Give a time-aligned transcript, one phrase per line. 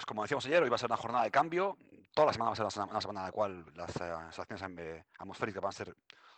[0.00, 1.76] pues como decíamos ayer, hoy va a ser una jornada de cambio.
[2.14, 5.62] Toda la semana va a ser una semana, en la cual las eh, acciones atmosféricas
[5.62, 5.94] van a ser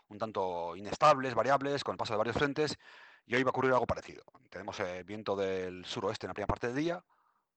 [0.09, 2.77] un tanto inestables, variables, con el paso de varios frentes.
[3.25, 4.25] Y hoy va a ocurrir algo parecido.
[4.51, 7.05] Tenemos eh, viento del suroeste en la primera parte del día,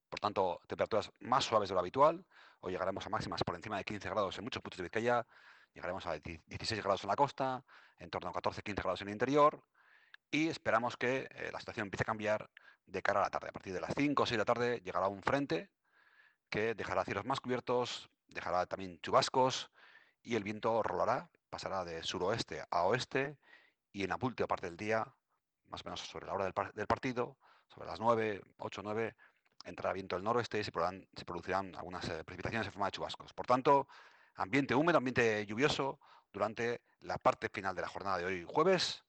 [0.07, 2.23] por tanto, temperaturas más suaves de lo habitual.
[2.59, 5.25] Hoy llegaremos a máximas por encima de 15 grados en muchos puntos de Vizcaya,
[5.73, 7.65] llegaremos a 16 grados en la costa,
[7.97, 9.59] en torno a 14-15 grados en el interior,
[10.29, 12.47] y esperamos que eh, la situación empiece a cambiar
[12.85, 13.49] de cara a la tarde.
[13.49, 15.71] A partir de las 5 o 6 de la tarde llegará un frente
[16.55, 19.69] que dejará cielos más cubiertos, dejará también chubascos
[20.23, 23.37] y el viento rolará, pasará de suroeste a oeste
[23.91, 25.05] y en la última parte del día,
[25.67, 27.35] más o menos sobre la hora del, partido,
[27.67, 29.15] sobre las 9, 8, 9,
[29.65, 33.33] entrará viento del noroeste y se, producirán algunas eh, precipitaciones en forma de chubascos.
[33.33, 33.89] Por tanto,
[34.35, 35.99] ambiente húmedo, ambiente lluvioso
[36.31, 39.03] durante la parte final de la jornada de hoy jueves,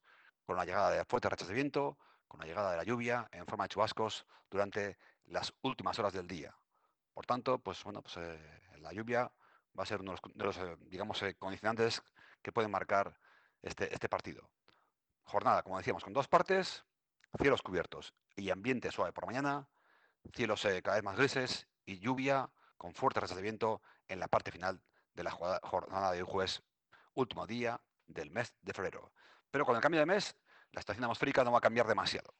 [0.44, 3.46] con la llegada de fuertes rachas de viento, con la llegada de la lluvia en
[3.46, 6.52] forma de chubascos durante las últimas horas del día.
[7.16, 9.32] Por tanto, pues bueno, pues, eh, la lluvia
[9.78, 12.02] va a ser uno de los, eh, digamos, eh, condicionantes
[12.42, 13.18] que pueden marcar
[13.62, 14.50] este, este partido.
[15.24, 16.84] Jornada, como decíamos, con dos partes,
[17.40, 19.66] cielos cubiertos y ambiente suave por mañana,
[20.34, 24.50] cielos cada vez más grises y lluvia con fuertes rachas de viento en la parte
[24.50, 24.82] final
[25.14, 26.62] de la jornada de jueves,
[27.14, 29.10] último día del mes de febrero.
[29.50, 30.36] Pero con el cambio de mes,
[30.70, 32.34] la estación atmosférica no va a cambiar demasiado.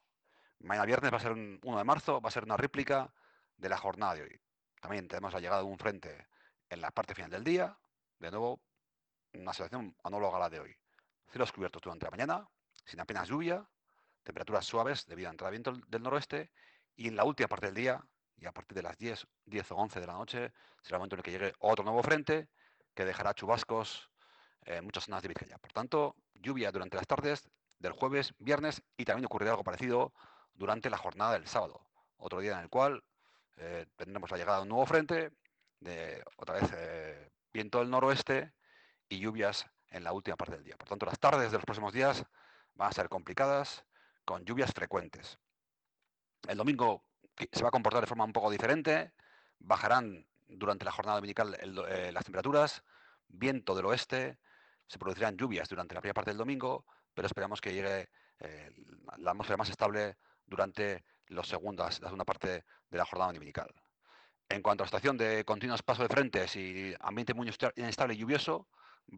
[0.58, 3.11] Mañana viernes va a ser un 1 de marzo, va a ser una réplica
[3.56, 4.40] de la jornada de hoy.
[4.87, 6.29] También tenemos la llegada de un frente
[6.70, 7.77] en la parte final del día.
[8.20, 8.61] De nuevo,
[9.34, 10.77] una situación anóloga a la de hoy.
[11.29, 12.48] Cielos cubiertos durante la mañana,
[12.84, 13.69] sin apenas lluvia,
[14.23, 16.53] temperaturas suaves debido a entrada viento del noroeste.
[16.95, 18.01] Y en la última parte del día,
[18.37, 21.17] y a partir de las 10, 10 o 11 de la noche, será el momento
[21.17, 22.48] en el que llegue otro nuevo frente
[22.95, 24.09] que dejará chubascos
[24.67, 25.59] en muchas zonas de Vizcaya.
[25.59, 30.12] Por tanto, lluvia durante las tardes del jueves, viernes y también ocurrirá algo parecido
[30.55, 31.84] durante la jornada del sábado.
[32.19, 33.03] Otro día en el cual
[33.56, 35.32] eh, tendremos la llegada de un nuevo frente,
[35.80, 38.52] de otra vez eh, viento del noroeste
[39.08, 40.76] y lluvias en la última parte del día.
[40.76, 42.24] Por tanto, las tardes de los próximos días
[42.74, 43.84] van a ser complicadas
[44.24, 45.39] con lluvias frecuentes.
[46.48, 47.02] El domingo
[47.52, 49.12] se va a comportar de forma un poco diferente.
[49.58, 52.83] Bajarán durante la jornada dominical eh, las temperaturas,
[53.28, 54.39] viento del oeste,
[54.86, 56.84] se producirán lluvias durante la primera parte del domingo,
[57.14, 58.08] pero esperamos que llegue
[58.39, 58.70] eh,
[59.18, 60.16] la atmósfera más estable
[60.46, 63.73] durante los segundas, la segunda parte de la jornada dominical.
[64.48, 68.19] En cuanto a la situación de continuos pasos de frentes y ambiente muy inestable y
[68.19, 68.69] lluvioso,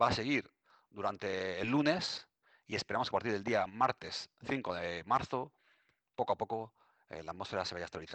[0.01, 0.51] va a seguir
[0.91, 2.29] durante el lunes
[2.67, 5.53] y esperamos que a partir del día martes 5 de marzo,
[6.15, 6.73] poco a poco,
[7.11, 8.07] eh, la atmósfera se vaya estabilizando.